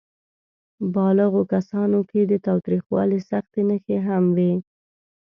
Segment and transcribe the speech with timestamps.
[0.93, 4.53] بالغو کسانو کې د تاوتریخوالي سختې نښې هم وې.